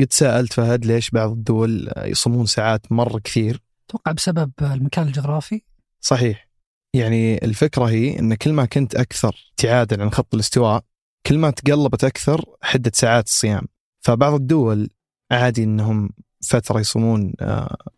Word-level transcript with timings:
قد 0.00 0.12
سألت 0.12 0.52
فهد 0.52 0.86
ليش 0.86 1.10
بعض 1.10 1.30
الدول 1.30 1.92
يصومون 1.96 2.46
ساعات 2.46 2.92
مرة 2.92 3.18
كثير. 3.18 3.62
أتوقع 3.88 4.12
بسبب 4.12 4.52
المكان 4.60 5.06
الجغرافي. 5.06 5.62
صحيح. 6.00 6.48
يعني 6.94 7.44
الفكرة 7.44 7.84
هي 7.84 8.18
أن 8.18 8.34
كل 8.34 8.52
ما 8.52 8.64
كنت 8.64 8.94
أكثر 8.94 9.36
ابتعادا 9.50 10.02
عن 10.02 10.10
خط 10.10 10.34
الاستواء 10.34 10.84
كل 11.26 11.38
ما 11.38 11.50
تقلبت 11.50 12.04
أكثر 12.04 12.44
حدة 12.62 12.92
ساعات 12.94 13.26
الصيام. 13.26 13.66
فبعض 14.00 14.34
الدول 14.34 14.90
عادي 15.30 15.64
أنهم 15.64 16.10
فترة 16.48 16.80
يصومون 16.80 17.32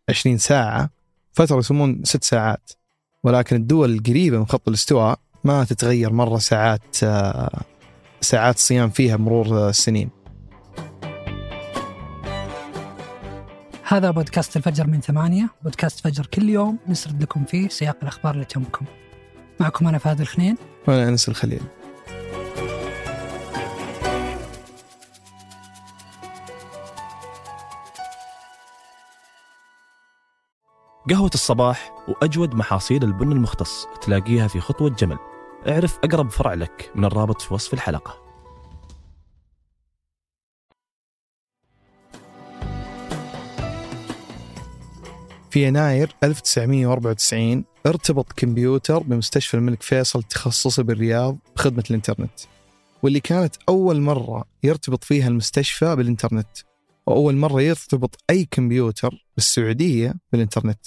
20 0.08 0.38
ساعة 0.38 0.90
فترة 1.32 1.58
يصومون 1.58 2.04
6 2.04 2.24
ساعات. 2.24 2.70
ولكن 3.24 3.56
الدول 3.56 3.94
القريبة 3.94 4.38
من 4.38 4.46
خط 4.46 4.68
الاستواء 4.68 5.18
ما 5.44 5.64
تتغير 5.64 6.12
مرة 6.12 6.38
ساعات 6.38 6.96
ساعات 8.20 8.54
الصيام 8.54 8.90
فيها 8.90 9.16
مرور 9.16 9.68
السنين. 9.68 10.15
هذا 13.88 14.10
بودكاست 14.10 14.56
الفجر 14.56 14.86
من 14.86 15.00
ثمانية 15.00 15.48
بودكاست 15.62 16.00
فجر 16.00 16.26
كل 16.26 16.48
يوم 16.48 16.78
نسرد 16.88 17.22
لكم 17.22 17.44
فيه 17.44 17.68
سياق 17.68 17.96
الأخبار 18.02 18.34
اللي 18.34 18.44
تهمكم. 18.44 18.86
معكم 19.60 19.88
أنا 19.88 19.98
فهد 19.98 20.20
الخنين. 20.20 20.56
وأنا 20.88 21.08
أنس 21.08 21.28
الخليل. 21.28 21.60
قهوة 31.10 31.30
الصباح 31.34 31.92
وأجود 32.08 32.54
محاصيل 32.54 33.04
البن 33.04 33.32
المختص 33.32 33.86
تلاقيها 34.00 34.48
في 34.48 34.60
خطوة 34.60 34.90
جمل. 34.90 35.18
اعرف 35.68 35.98
أقرب 36.04 36.30
فرع 36.30 36.54
لك 36.54 36.90
من 36.94 37.04
الرابط 37.04 37.40
في 37.40 37.54
وصف 37.54 37.74
الحلقة. 37.74 38.25
في 45.56 45.66
يناير 45.66 46.16
1994 46.22 47.64
ارتبط 47.86 48.32
كمبيوتر 48.32 48.98
بمستشفى 48.98 49.54
الملك 49.56 49.82
فيصل 49.82 50.18
التخصصي 50.18 50.82
بالرياض 50.82 51.38
بخدمة 51.56 51.84
الإنترنت 51.90 52.40
واللي 53.02 53.20
كانت 53.20 53.56
أول 53.68 54.00
مرة 54.00 54.44
يرتبط 54.62 55.04
فيها 55.04 55.28
المستشفى 55.28 55.96
بالإنترنت 55.96 56.48
وأول 57.06 57.36
مرة 57.36 57.62
يرتبط 57.62 58.16
أي 58.30 58.44
كمبيوتر 58.50 59.26
بالسعودية 59.36 60.14
بالإنترنت. 60.32 60.86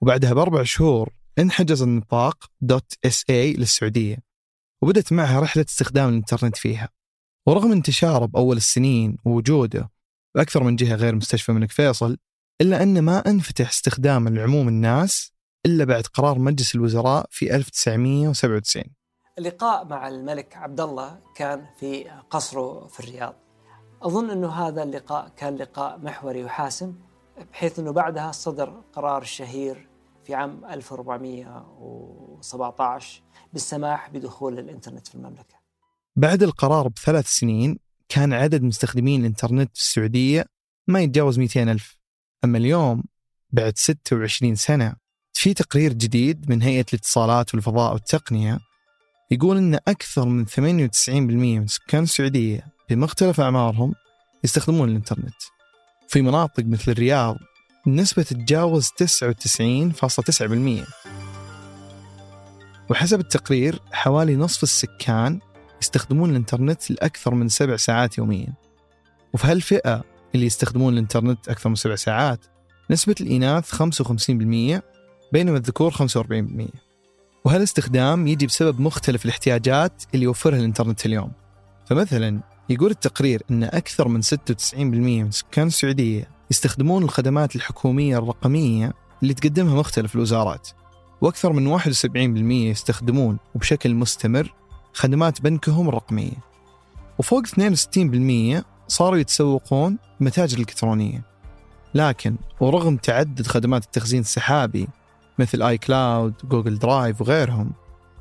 وبعدها 0.00 0.32
بأربع 0.32 0.62
شهور 0.62 1.12
انحجز 1.38 1.82
النطاق 1.82 2.50
دوت 2.60 2.92
إس 3.04 3.24
اي 3.30 3.52
للسعودية 3.52 4.18
وبدت 4.82 5.12
معها 5.12 5.40
رحلة 5.40 5.64
استخدام 5.68 6.08
الإنترنت 6.08 6.56
فيها. 6.56 6.88
ورغم 7.46 7.72
انتشاره 7.72 8.26
بأول 8.26 8.56
السنين 8.56 9.16
ووجوده 9.24 9.90
بأكثر 10.34 10.62
من 10.62 10.76
جهة 10.76 10.94
غير 10.94 11.14
مستشفى 11.14 11.48
الملك 11.52 11.70
فيصل 11.70 12.18
إلا 12.60 12.82
أن 12.82 13.02
ما 13.02 13.18
أنفتح 13.18 13.68
استخدامه 13.68 14.30
لعموم 14.30 14.68
الناس 14.68 15.32
إلا 15.66 15.84
بعد 15.84 16.06
قرار 16.06 16.38
مجلس 16.38 16.74
الوزراء 16.74 17.26
في 17.30 17.56
1997 17.56 18.84
اللقاء 19.38 19.84
مع 19.84 20.08
الملك 20.08 20.56
عبد 20.56 20.80
الله 20.80 21.20
كان 21.34 21.66
في 21.78 22.10
قصره 22.30 22.86
في 22.86 23.00
الرياض. 23.00 23.34
أظن 24.02 24.30
أنه 24.30 24.48
هذا 24.48 24.82
اللقاء 24.82 25.28
كان 25.36 25.56
لقاء 25.56 25.98
محوري 25.98 26.44
وحاسم 26.44 26.94
بحيث 27.52 27.78
أنه 27.78 27.90
بعدها 27.90 28.32
صدر 28.32 28.82
قرار 28.92 29.22
الشهير 29.22 29.88
في 30.24 30.34
عام 30.34 30.64
1417 30.64 33.22
بالسماح 33.52 34.10
بدخول 34.10 34.58
الإنترنت 34.58 35.08
في 35.08 35.14
المملكة. 35.14 35.62
بعد 36.16 36.42
القرار 36.42 36.88
بثلاث 36.88 37.26
سنين 37.26 37.78
كان 38.08 38.32
عدد 38.32 38.62
مستخدمين 38.62 39.20
الإنترنت 39.20 39.76
في 39.76 39.82
السعودية 39.82 40.46
ما 40.88 41.00
يتجاوز 41.00 41.38
200 41.38 41.62
ألف. 41.62 42.01
أما 42.44 42.58
اليوم 42.58 43.04
بعد 43.50 43.78
26 43.78 44.54
سنة 44.54 44.94
في 45.32 45.54
تقرير 45.54 45.92
جديد 45.92 46.50
من 46.50 46.62
هيئة 46.62 46.84
الاتصالات 46.92 47.54
والفضاء 47.54 47.92
والتقنية 47.92 48.58
يقول 49.30 49.56
أن 49.56 49.74
أكثر 49.74 50.24
من 50.24 50.46
98% 50.46 51.10
من 51.10 51.66
سكان 51.66 52.02
السعودية 52.02 52.66
بمختلف 52.90 53.40
أعمارهم 53.40 53.94
يستخدمون 54.44 54.88
الإنترنت. 54.88 55.34
في 56.08 56.22
مناطق 56.22 56.64
مثل 56.64 56.92
الرياض 56.92 57.36
النسبة 57.86 58.22
تتجاوز 58.22 58.88
99.9% 58.88 60.86
وحسب 62.90 63.20
التقرير 63.20 63.80
حوالي 63.92 64.36
نصف 64.36 64.62
السكان 64.62 65.40
يستخدمون 65.82 66.30
الإنترنت 66.30 66.90
لأكثر 66.90 67.34
من 67.34 67.48
سبع 67.48 67.76
ساعات 67.76 68.18
يوميا. 68.18 68.54
وفي 69.32 69.46
هالفئة 69.46 70.11
اللي 70.34 70.46
يستخدمون 70.46 70.92
الإنترنت 70.92 71.48
أكثر 71.48 71.68
من 71.68 71.74
سبع 71.74 71.94
ساعات. 71.94 72.46
نسبة 72.90 73.14
الإناث 73.20 73.74
55% 73.74 74.82
بينما 75.32 75.56
الذكور 75.56 75.90
45% 75.90 76.68
وهالاستخدام 77.44 78.26
يجي 78.26 78.46
بسبب 78.46 78.80
مختلف 78.80 79.24
الاحتياجات 79.24 80.02
اللي 80.14 80.24
يوفرها 80.24 80.58
الإنترنت 80.58 81.06
اليوم. 81.06 81.32
فمثلا 81.86 82.40
يقول 82.68 82.90
التقرير 82.90 83.42
أن 83.50 83.64
أكثر 83.64 84.08
من 84.08 84.22
96% 84.22 84.74
من 85.22 85.30
سكان 85.30 85.66
السعودية 85.66 86.28
يستخدمون 86.50 87.02
الخدمات 87.02 87.56
الحكومية 87.56 88.18
الرقمية 88.18 88.92
اللي 89.22 89.34
تقدمها 89.34 89.74
مختلف 89.74 90.14
الوزارات. 90.14 90.68
وأكثر 91.20 91.52
من 91.52 91.66
71% 91.66 92.70
يستخدمون 92.70 93.38
وبشكل 93.54 93.94
مستمر 93.94 94.54
خدمات 94.92 95.40
بنكهم 95.40 95.88
الرقمية. 95.88 96.52
وفوق 97.18 97.42
62% 97.46 98.64
صاروا 98.92 99.18
يتسوقون 99.18 99.98
بمتاجر 100.20 100.56
الإلكترونية 100.56 101.22
لكن 101.94 102.36
ورغم 102.60 102.96
تعدد 102.96 103.46
خدمات 103.46 103.84
التخزين 103.84 104.20
السحابي 104.20 104.88
مثل 105.38 105.62
iCloud، 105.62 106.34
Google 106.44 106.78
Drive 106.78 107.20
وغيرهم 107.20 107.72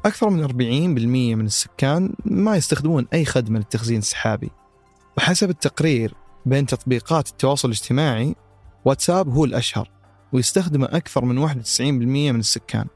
أكثر 0.06 0.30
من 0.30 0.48
40% 0.48 1.36
من 1.36 1.46
السكان 1.46 2.14
ما 2.26 2.56
يستخدمون 2.56 3.08
أي 3.14 3.26
خدمة 3.26 3.60
للتخزين 3.60 3.98
السحابي. 3.98 4.52
وحسب 5.18 5.50
التقرير 5.50 6.14
بين 6.46 6.66
تطبيقات 6.66 7.28
التواصل 7.28 7.68
الاجتماعي 7.68 8.36
واتساب 8.86 9.30
هو 9.30 9.46
الأشهر 9.46 9.90
ويستخدمه 10.34 10.86
أكثر 10.86 11.26
من 11.26 11.38
91% 11.38 11.82
من 11.82 12.40
السكان. 12.40 12.88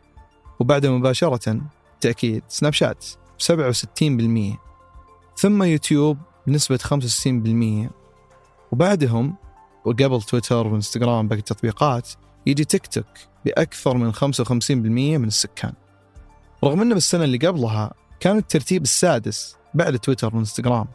وبعد 0.59 0.85
مباشرة 0.85 1.61
تأكيد 2.01 2.43
سناب 2.47 2.73
شات 2.73 3.05
ب 3.49 3.71
67% 3.73 4.57
ثم 5.37 5.63
يوتيوب 5.63 6.17
بنسبة 6.47 6.77
65% 6.77 7.89
وبعدهم 8.71 9.35
وقبل 9.85 10.21
تويتر 10.21 10.67
وإنستغرام 10.67 11.27
باقي 11.27 11.39
التطبيقات 11.39 12.09
يجي 12.45 12.65
تيك 12.65 12.87
توك 12.87 13.05
بأكثر 13.45 13.97
من 13.97 14.13
55% 14.13 15.17
من 15.17 15.27
السكان. 15.27 15.73
رغم 16.63 16.81
أنه 16.81 16.93
بالسنة 16.93 17.23
اللي 17.23 17.37
قبلها 17.37 17.93
كان 18.19 18.37
الترتيب 18.37 18.83
السادس 18.83 19.55
بعد 19.73 19.99
تويتر 19.99 20.35
وإنستغرام. 20.35 20.87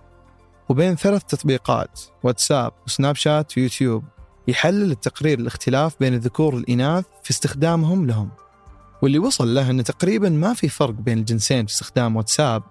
وبين 0.68 0.96
ثلاث 0.96 1.22
تطبيقات 1.24 2.00
واتساب 2.22 2.72
وسناب 2.86 3.14
شات 3.14 3.58
ويوتيوب 3.58 4.04
يحلل 4.48 4.90
التقرير 4.90 5.38
الاختلاف 5.38 5.96
بين 6.00 6.14
الذكور 6.14 6.54
والإناث 6.54 7.04
في 7.22 7.30
استخدامهم 7.30 8.06
لهم. 8.06 8.28
واللي 9.02 9.18
وصل 9.18 9.54
له 9.54 9.70
أنه 9.70 9.82
تقريبا 9.82 10.28
ما 10.28 10.54
في 10.54 10.68
فرق 10.68 10.94
بين 10.94 11.18
الجنسين 11.18 11.66
في 11.66 11.72
استخدام 11.72 12.16
واتساب 12.16 12.62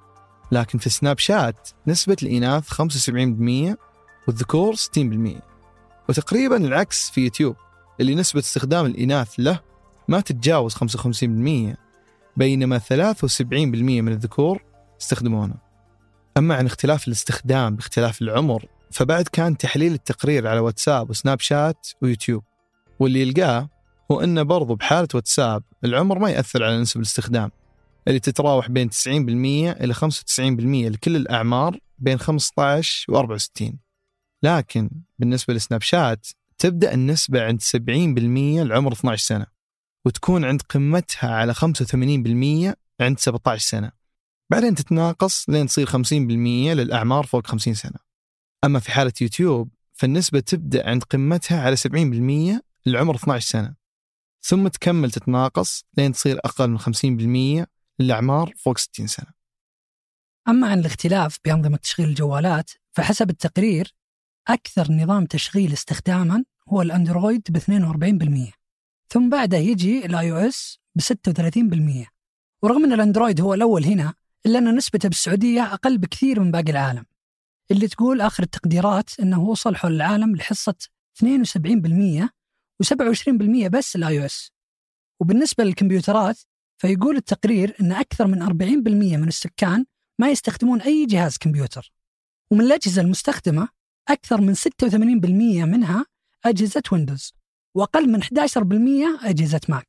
لكن 0.51 0.77
في 0.77 0.89
سناب 0.89 1.19
شات 1.19 1.69
نسبة 1.87 2.17
الإناث 2.23 2.73
75% 2.73 3.77
والذكور 4.27 4.75
60% 4.75 4.79
وتقريبا 6.09 6.57
العكس 6.57 7.09
في 7.09 7.21
يوتيوب 7.21 7.55
اللي 7.99 8.15
نسبة 8.15 8.39
استخدام 8.39 8.85
الإناث 8.85 9.33
له 9.37 9.59
ما 10.07 10.21
تتجاوز 10.21 10.75
55% 10.75 11.77
بينما 12.37 12.79
73% 12.79 13.43
من 13.43 14.07
الذكور 14.11 14.63
يستخدمونه. 15.01 15.55
أما 16.37 16.55
عن 16.55 16.65
اختلاف 16.65 17.07
الاستخدام 17.07 17.75
باختلاف 17.75 18.21
العمر 18.21 18.65
فبعد 18.91 19.27
كان 19.27 19.57
تحليل 19.57 19.93
التقرير 19.93 20.47
على 20.47 20.59
واتساب 20.59 21.09
وسناب 21.09 21.39
شات 21.39 21.87
ويوتيوب. 22.01 22.43
واللي 22.99 23.21
يلقاه 23.21 23.69
هو 24.11 24.21
أنه 24.21 24.43
برضو 24.43 24.75
بحالة 24.75 25.07
واتساب 25.13 25.63
العمر 25.85 26.19
ما 26.19 26.29
يأثر 26.29 26.63
على 26.63 26.81
نسب 26.81 26.97
الاستخدام. 26.97 27.51
اللي 28.07 28.19
تتراوح 28.19 28.69
بين 28.69 28.89
90% 28.89 29.07
إلى 29.07 29.93
95% 29.93 29.99
لكل 30.91 31.15
الأعمار 31.15 31.79
بين 31.99 32.17
15 32.17 33.13
و 33.13 33.17
64 33.17 33.79
لكن 34.43 34.89
بالنسبة 35.19 35.53
لسناب 35.53 35.81
شات 35.81 36.27
تبدأ 36.57 36.93
النسبة 36.93 37.43
عند 37.43 37.61
70% 37.61 37.67
لعمر 38.67 38.93
12 38.93 39.25
سنة 39.25 39.45
وتكون 40.05 40.45
عند 40.45 40.61
قمتها 40.61 41.29
على 41.29 41.53
85% 41.53 42.75
عند 43.01 43.19
17 43.19 43.57
سنة. 43.57 43.91
بعدين 44.51 44.75
تتناقص 44.75 45.49
لين 45.49 45.67
تصير 45.67 45.87
50% 45.87 45.93
للأعمار 46.73 47.25
فوق 47.25 47.47
50 47.47 47.73
سنة. 47.73 47.99
أما 48.63 48.79
في 48.79 48.91
حالة 48.91 49.13
يوتيوب 49.21 49.69
فالنسبة 49.93 50.39
تبدأ 50.39 50.89
عند 50.89 51.03
قمتها 51.03 51.61
على 51.61 51.75
70% 51.75 52.61
لعمر 52.85 53.15
12 53.15 53.47
سنة. 53.49 53.75
ثم 54.41 54.67
تكمل 54.67 55.11
تتناقص 55.11 55.85
لين 55.97 56.11
تصير 56.11 56.39
أقل 56.45 56.69
من 56.69 56.79
50% 57.63 57.65
للأعمار 57.99 58.53
فوق 58.57 58.77
60 58.77 59.07
سنة. 59.07 59.39
أما 60.47 60.67
عن 60.67 60.79
الاختلاف 60.79 61.39
بأنظمة 61.45 61.77
تشغيل 61.77 62.09
الجوالات 62.09 62.71
فحسب 62.91 63.29
التقرير 63.29 63.95
أكثر 64.47 64.91
نظام 64.91 65.25
تشغيل 65.25 65.73
استخداما 65.73 66.43
هو 66.69 66.81
الأندرويد 66.81 67.41
ب 67.49 67.57
42% 67.57 68.53
ثم 69.09 69.29
بعده 69.29 69.57
يجي 69.57 70.05
الآي 70.05 70.31
أو 70.31 70.37
إس 70.37 70.79
ب 70.95 71.01
36% 71.01 72.07
ورغم 72.61 72.83
أن 72.83 72.93
الأندرويد 72.93 73.41
هو 73.41 73.53
الأول 73.53 73.85
هنا 73.85 74.13
إلا 74.45 74.59
أن 74.59 74.75
نسبته 74.75 75.09
بالسعودية 75.09 75.73
أقل 75.73 75.97
بكثير 75.97 76.39
من 76.39 76.51
باقي 76.51 76.71
العالم. 76.71 77.05
اللي 77.71 77.87
تقول 77.87 78.21
آخر 78.21 78.43
التقديرات 78.43 79.19
أنه 79.19 79.43
وصل 79.43 79.75
حول 79.75 79.93
العالم 79.93 80.35
لحصة 80.35 80.75
72% 81.23 82.29
و27% 82.83 83.67
بس 83.67 83.95
ال 83.95 84.19
iOS. 84.19 84.51
وبالنسبة 85.19 85.63
للكمبيوترات 85.63 86.39
فيقول 86.79 87.15
التقرير 87.15 87.75
أن 87.81 87.91
أكثر 87.91 88.27
من 88.27 88.43
40% 88.43 88.51
من 89.17 89.27
السكان 89.27 89.85
ما 90.19 90.29
يستخدمون 90.29 90.81
أي 90.81 91.05
جهاز 91.05 91.37
كمبيوتر. 91.37 91.91
ومن 92.51 92.61
الأجهزة 92.61 93.01
المستخدمة 93.01 93.69
أكثر 94.09 94.41
من 94.41 94.55
86% 94.55 95.65
منها 95.65 96.05
أجهزة 96.45 96.83
Windows 96.91 97.33
وأقل 97.75 98.09
من 98.09 98.23
11% 98.23 99.25
أجهزة 99.25 99.61
Mac. 99.69 99.87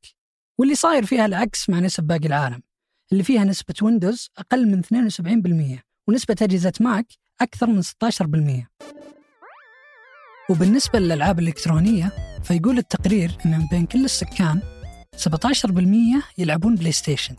واللي 0.57 0.75
صاير 0.75 1.05
فيها 1.05 1.25
العكس 1.25 1.69
مع 1.69 1.79
نسب 1.79 2.03
باقي 2.03 2.27
العالم 2.27 2.61
اللي 3.11 3.23
فيها 3.23 3.43
نسبة 3.43 3.73
Windows 3.81 4.29
أقل 4.37 4.67
من 4.67 4.81
72% 5.77 5.79
ونسبة 6.07 6.35
أجهزة 6.41 6.73
Mac 6.79 7.07
أكثر 7.41 7.67
من 7.67 7.81
16% 7.81 8.67
وبالنسبة 10.49 10.99
للألعاب 10.99 11.39
الإلكترونية 11.39 12.11
فيقول 12.43 12.77
التقرير 12.77 13.31
أن 13.45 13.67
بين 13.71 13.85
كل 13.85 14.05
السكان 14.05 14.80
17% 15.21 16.23
يلعبون 16.37 16.75
PlayStation 16.75 17.35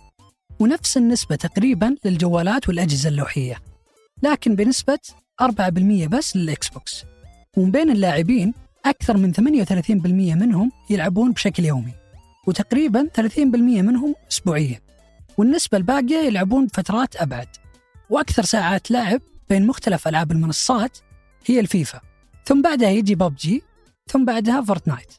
ونفس 0.61 0.97
النسبة 0.97 1.37
تقريبا 1.37 1.97
للجوالات 2.05 2.69
والأجهزة 2.69 3.09
اللوحية 3.09 3.59
لكن 4.23 4.55
بنسبة 4.55 4.99
4% 5.43 5.49
بس 6.09 6.37
لل 6.37 6.69
Xbox 6.69 7.05
ومن 7.57 7.71
بين 7.71 7.91
اللاعبين 7.91 8.55
أكثر 8.85 9.17
من 9.17 9.35
38% 9.35 9.41
منهم 10.37 10.73
يلعبون 10.91 11.33
بشكل 11.33 11.65
يومي 11.65 11.93
وتقريبا 12.47 13.09
30% 13.21 13.39
منهم 13.39 14.15
أسبوعيا 14.33 14.81
والنسبة 15.39 15.79
الباقية 15.79 16.17
يلعبون 16.17 16.67
بفترات 16.67 17.17
أبعد. 17.17 17.49
وأكثر 18.11 18.45
ساعات 18.45 18.91
لعب 18.91 19.21
بين 19.49 19.67
مختلف 19.67 20.09
ألعاب 20.09 20.33
المنصات 20.33 20.99
هي 21.47 21.61
الفيفا 21.61 22.01
ثم 22.45 22.63
بعدها 22.63 22.91
يجي 22.91 23.15
ببجي 23.15 23.63
ثم 24.11 24.25
بعدها 24.25 24.61
Fortnite. 24.63 25.13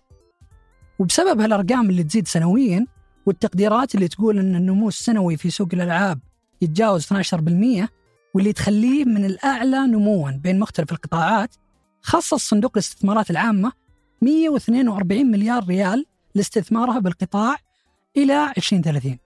وبسبب 1.00 1.42
هالأرقام 1.42 1.90
اللي 1.90 2.04
تزيد 2.04 2.28
سنويا 2.28 2.86
والتقديرات 3.26 3.96
اللي 3.96 4.08
تقول 4.08 4.40
أن 4.40 4.56
النمو 4.56 4.88
السنوي 4.88 5.38
في 5.38 5.50
سوق 5.50 5.70
الألعاب 5.74 6.20
يتجاوز 6.62 7.06
12% 7.06 7.88
واللي 8.34 8.54
تخليه 8.54 9.06
من 9.06 9.26
الأعلى 9.26 9.80
نموا 9.88 10.32
بين 10.32 10.60
مختلف 10.60 10.92
القطاعات 10.92 11.56
خصص 12.02 12.50
صندوق 12.50 12.72
الاستثمارات 12.76 13.30
العامة 13.32 13.72
142 14.22 15.26
مليار 15.26 15.66
ريال 15.68 16.06
لاستثمارها 16.36 17.00
بالقطاع 17.00 17.56
إلى 18.18 18.54
2030 18.58 19.18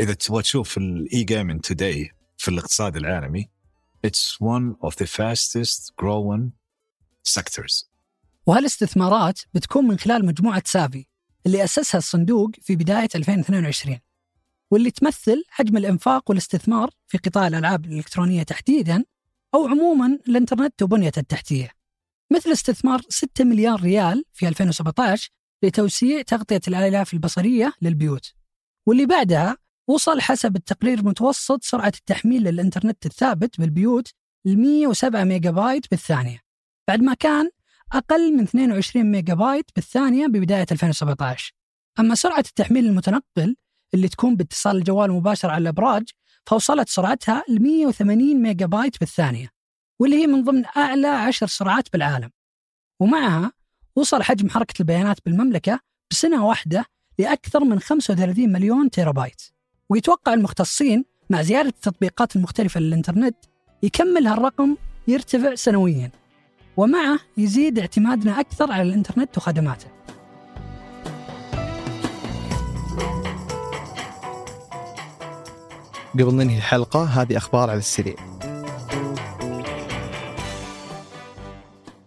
إذا 0.00 0.14
تبغى 0.14 0.42
تشوف 0.42 0.78
ال 0.78 1.24
e-gaming 1.24 1.60
today 1.60 2.10
في 2.36 2.48
الاقتصاد 2.48 2.96
العالمي 2.96 3.48
it's 4.06 4.40
one 4.40 4.76
of 4.82 4.96
the 4.96 5.06
fastest 5.06 5.92
growing 5.96 6.52
sectors. 7.22 7.84
وهالاستثمارات 8.46 9.40
بتكون 9.54 9.84
من 9.84 9.98
خلال 9.98 10.26
مجموعة 10.26 10.62
سافي 10.66 11.06
اللي 11.46 11.64
أسسها 11.64 11.98
الصندوق 11.98 12.50
في 12.62 12.76
بداية 12.76 13.08
2022 13.14 13.98
واللي 14.70 14.90
تمثل 14.90 15.44
حجم 15.48 15.76
الإنفاق 15.76 16.30
والاستثمار 16.30 16.90
في 17.06 17.18
قطاع 17.18 17.46
الألعاب 17.46 17.84
الإلكترونية 17.84 18.42
تحديدا 18.42 19.04
أو 19.54 19.68
عموما 19.68 20.18
الإنترنت 20.28 20.82
وبنية 20.82 21.12
التحتية 21.16 21.70
مثل 22.32 22.52
استثمار 22.52 23.00
6 23.08 23.44
مليار 23.44 23.80
ريال 23.82 24.24
في 24.32 24.48
2017 24.48 25.30
لتوسيع 25.62 26.22
تغطية 26.22 26.60
الآلاف 26.68 27.14
البصرية 27.14 27.72
للبيوت 27.82 28.32
واللي 28.86 29.06
بعدها 29.06 29.56
وصل 29.88 30.20
حسب 30.20 30.56
التقرير 30.56 31.04
متوسط 31.04 31.64
سرعة 31.64 31.92
التحميل 31.98 32.44
للإنترنت 32.44 33.06
الثابت 33.06 33.60
بالبيوت 33.60 34.08
ل 34.44 34.56
107 34.56 35.24
ميجا 35.24 35.50
بايت 35.50 35.90
بالثانية 35.90 36.40
بعد 36.88 37.00
ما 37.00 37.14
كان 37.14 37.50
أقل 37.92 38.36
من 38.36 38.42
22 38.42 39.04
ميجا 39.06 39.34
بايت 39.34 39.70
بالثانية 39.76 40.26
ببداية 40.26 40.66
2017 40.72 41.52
أما 41.98 42.14
سرعة 42.14 42.38
التحميل 42.38 42.86
المتنقل 42.86 43.56
اللي 43.94 44.08
تكون 44.08 44.36
باتصال 44.36 44.76
الجوال 44.76 45.12
مباشر 45.12 45.50
على 45.50 45.62
الأبراج 45.62 46.08
فوصلت 46.46 46.88
سرعتها 46.88 47.44
ل 47.48 47.62
180 47.62 48.42
ميجا 48.42 48.66
بايت 48.66 49.00
بالثانية 49.00 49.50
واللي 50.00 50.16
هي 50.16 50.26
من 50.26 50.44
ضمن 50.44 50.64
أعلى 50.76 51.06
عشر 51.06 51.46
سرعات 51.46 51.92
بالعالم. 51.92 52.30
ومعها 53.00 53.52
وصل 53.96 54.22
حجم 54.22 54.48
حركة 54.50 54.74
البيانات 54.80 55.18
بالمملكة 55.26 55.80
بسنة 56.10 56.46
واحدة 56.46 56.84
لأكثر 57.18 57.64
من 57.64 57.80
35 57.80 58.52
مليون 58.52 58.90
تيرا 58.90 59.12
بايت 59.12 59.42
ويتوقع 59.88 60.34
المختصين 60.34 61.04
مع 61.30 61.42
زيادة 61.42 61.68
التطبيقات 61.68 62.36
المختلفة 62.36 62.80
للإنترنت 62.80 63.36
يكمل 63.82 64.26
هالرقم 64.26 64.76
يرتفع 65.08 65.54
سنويا. 65.54 66.10
ومعه 66.76 67.18
يزيد 67.36 67.78
اعتمادنا 67.78 68.40
أكثر 68.40 68.72
على 68.72 68.82
الإنترنت 68.82 69.36
وخدماته. 69.36 69.86
قبل 76.14 76.34
ننهي 76.34 76.56
الحلقة 76.56 77.04
هذه 77.04 77.36
أخبار 77.36 77.70
على 77.70 77.78
السريع. 77.78 78.16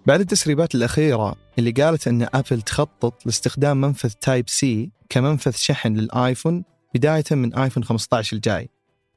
بعد 0.06 0.20
التسريبات 0.20 0.76
الأخيرة 0.76 1.36
اللي 1.60 1.72
قالت 1.72 2.08
أن 2.08 2.28
Apple 2.34 2.62
تخطط 2.62 3.26
لاستخدام 3.26 3.82
منفذ 3.82 4.10
type 4.10 4.50
C 4.50 4.92
كمنفذ 5.10 5.52
شحن 5.52 5.94
لل 5.94 6.11
iPhone 6.11 6.64
بداية 6.96 7.24
من 7.32 7.54
iPhone 7.54 7.84
15 7.84 8.36
الجاي 8.36 8.70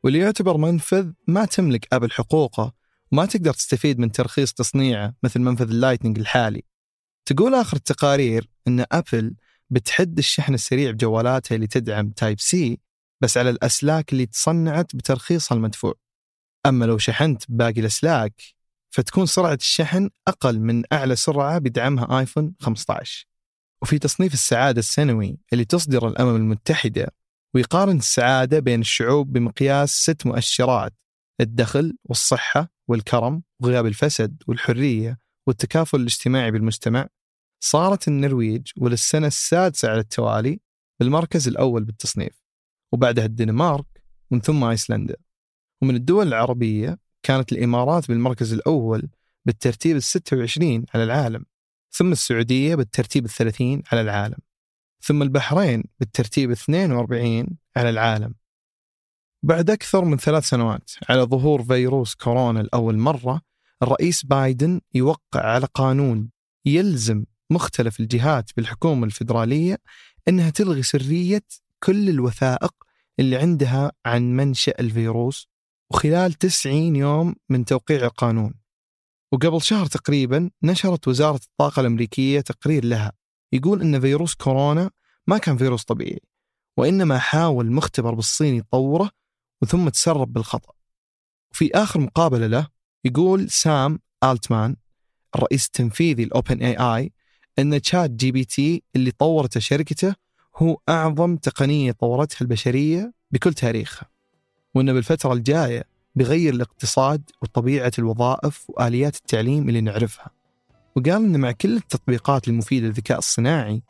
واللي 0.04 0.19
يعتبر 0.19 0.56
منفذ 0.56 1.10
ما 1.26 1.44
تملك 1.44 1.88
Apple 1.92 2.10
حقوقه 2.10 2.72
وما 3.12 3.26
تقدر 3.26 3.52
تستفيد 3.52 3.98
من 3.98 4.12
ترخيص 4.12 4.52
تصنيعه 4.52 5.14
مثل 5.22 5.40
منفذ 5.40 5.70
ال 5.70 5.75
lightning 5.75 6.18
الحالي. 6.18 6.62
تقول 7.26 7.54
آخر 7.54 7.76
التقارير 7.76 8.48
أن 8.68 8.84
Apple 8.92 9.34
بتحد 9.70 10.18
الشحن 10.18 10.54
السريع 10.54 10.90
بجوالاتها 10.90 11.54
اللي 11.54 11.66
تدعم 11.66 12.10
type 12.10 12.40
C 12.40 12.80
بس 13.20 13.38
على 13.38 13.50
الأسلاك 13.50 14.12
اللي 14.12 14.26
تصنعت 14.26 14.96
بترخيصها 14.96 15.56
المدفوع. 15.56 15.94
أما 16.66 16.84
لو 16.84 16.98
شحنت 16.98 17.42
باقي 17.48 17.80
الأسلاك 17.80 18.42
فتكون 18.90 19.26
سرعة 19.26 19.54
الشحن 19.54 20.10
أقل 20.28 20.60
من 20.60 20.82
أعلى 20.92 21.16
سرعة 21.16 21.58
بدعمها 21.58 22.20
آيفون 22.20 22.54
15 22.60 23.26
وفي 23.82 23.98
تصنيف 23.98 24.34
السعادة 24.34 24.78
السنوي 24.78 25.38
اللي 25.52 25.64
تصدر 25.64 26.08
الأمم 26.08 26.36
المتحدة 26.36 27.14
ويقارن 27.54 27.96
السعادة 27.96 28.58
بين 28.58 28.80
الشعوب 28.80 29.32
بمقياس 29.32 29.90
ست 29.90 30.26
مؤشرات 30.26 30.94
الدخل 31.40 31.96
والصحة 32.04 32.75
والكرم 32.88 33.43
وغياب 33.62 33.87
الفسد 33.87 34.43
والحرية 34.47 35.19
والتكافل 35.47 36.00
الاجتماعي 36.00 36.50
بالمجتمع 36.50 37.09
صارت 37.61 38.09
النرويج 38.09 38.71
وللسنة 38.76 39.26
السادسة 39.26 39.88
على 39.88 40.00
التوالي 40.00 40.61
بالمركز 41.00 41.49
الأول 41.49 41.85
بالتصنيف 41.85 42.43
وبعدها 42.93 43.25
الدنمارك 43.25 43.87
ومن 44.31 44.40
ثم 44.40 44.64
أيسلندا. 44.64 45.16
ومن 45.83 45.97
الدول 45.97 46.28
العربية 46.28 46.99
كانت 47.23 47.52
الإمارات 47.52 48.09
بالمركز 48.09 48.52
الأول 48.52 49.09
بالترتيب 49.45 49.97
ال 49.97 50.02
26 50.02 50.85
على 50.95 51.05
العالم 51.05 51.45
ثم 51.90 52.12
السعودية 52.12 52.75
بالترتيب 52.75 53.25
ال 53.25 53.31
30 53.31 53.83
على 53.93 54.00
العالم 54.00 54.38
ثم 55.00 55.23
البحرين 55.23 55.85
بالترتيب 56.00 56.50
42 56.50 57.49
على 57.76 57.90
العالم. 57.90 58.35
بعد 59.43 59.71
أكثر 59.71 60.05
من 60.05 60.16
ثلاث 60.16 60.49
سنوات 60.49 60.90
على 61.09 61.23
ظهور 61.23 61.62
فيروس 61.62 62.14
كورونا 62.14 62.61
لأول 62.61 62.99
مرة 62.99 63.40
الرئيس 63.83 64.25
بايدن 64.25 64.81
يوقع 64.95 65.40
على 65.40 65.66
قانون 65.75 66.31
يلزم 66.64 67.25
مختلف 67.50 68.00
الجهات 68.00 68.50
بالحكومة 68.57 69.07
الفيدرالية 69.07 69.78
أنها 70.28 70.50
تلغي 70.50 70.83
سرية 70.83 71.43
كل 71.83 72.09
الوثائق 72.09 72.75
اللي 73.21 73.37
عندها 73.37 73.93
عن 74.07 74.37
منشأ 74.37 74.73
الفيروس 74.81 75.49
وخلال 75.90 76.33
90 76.33 76.97
يوم 76.97 77.35
من 77.49 77.64
توقيع 77.64 78.05
القانون. 78.05 78.55
وقبل 79.33 79.62
شهر 79.62 79.87
تقريبا 79.87 80.50
نشرت 80.62 81.09
وزارة 81.09 81.40
الطاقة 81.45 81.81
الأمريكية 81.81 82.40
تقرير 82.40 82.85
لها 82.85 83.12
يقول 83.52 83.83
أن 83.83 84.00
فيروس 84.00 84.35
كورونا 84.35 84.90
ما 85.26 85.38
كان 85.38 85.57
فيروس 85.57 85.85
طبيعي 85.85 86.21
وإنما 86.76 87.19
حاول 87.19 87.73
مختبر 87.73 88.14
بالصين 88.14 88.55
يطوره 88.55 89.11
وثم 89.62 89.88
تسرب 89.88 90.32
بالخطأ. 90.32 90.72
وفي 91.52 91.70
آخر 91.75 92.00
مقابلة 92.00 92.46
له 92.46 92.68
يقول 93.04 93.50
سام 93.50 93.98
آلتمان 94.25 94.76
الرئيس 95.36 95.66
التنفيذي 95.66 96.22
ل 96.23 96.62
OpenAI 96.62 97.12
أن 97.58 97.80
ChatGPT 97.80 98.82
اللي 98.96 99.10
طورته 99.10 99.60
شركته 99.60 100.14
هو 100.56 100.78
أعظم 100.88 101.36
تقنية 101.36 101.92
طورتها 101.92 102.40
البشرية 102.40 103.12
بكل 103.30 103.54
تاريخها. 103.54 104.08
وأنه 104.75 104.92
بالفترة 104.92 105.32
الجاية 105.32 105.84
بيغير 106.14 106.54
الاقتصاد 106.54 107.30
وطبيعة 107.42 107.92
الوظائف 107.98 108.64
وآليات 108.68 109.16
التعليم 109.16 109.68
اللي 109.68 109.80
نعرفها. 109.80 110.30
وقال 110.96 111.12
أن 111.12 111.40
مع 111.40 111.52
كل 111.52 111.76
التطبيقات 111.76 112.48
المفيدة 112.48 112.86
للذكاء 112.86 113.18
الصناعي 113.18 113.82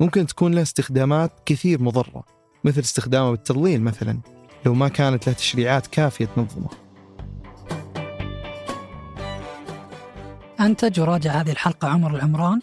ممكن 0.00 0.26
تكون 0.26 0.54
له 0.54 0.62
استخدامات 0.62 1.32
كثير 1.46 1.82
مضرة 1.82 2.24
مثل 2.64 2.80
استخدامه 2.80 3.30
بالتضليل 3.30 3.82
مثلا. 3.82 4.33
لو 4.66 4.74
ما 4.74 4.88
كانت 4.88 5.26
له 5.26 5.32
تشريعات 5.32 5.86
كافية 5.86 6.24
تنظمه. 6.24 6.68
أنتج 10.60 11.00
وراجع 11.00 11.32
هذه 11.32 11.50
الحلقة 11.50 11.88
عمر 11.88 12.16
العمران؟ 12.16 12.60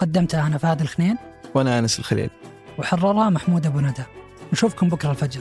قدمتها 0.00 0.46
أنا 0.46 0.58
فهد 0.58 0.80
الخنين؟ 0.80 1.16
وأنا 1.54 1.78
أنس 1.78 1.98
الخليل. 1.98 2.30
وحررها 2.78 3.30
محمود 3.30 3.66
أبو 3.66 3.80
ندى. 3.80 4.02
نشوفكم 4.52 4.88
بكرة 4.88 5.10
الفجر. 5.10 5.40